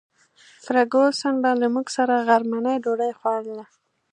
فرګوسن 0.63 1.33
به 1.43 1.51
له 1.61 1.67
موږ 1.73 1.87
سره 1.97 2.13
غرمنۍ 2.27 2.77
ډوډۍ 2.83 3.11
خوړله. 3.19 3.65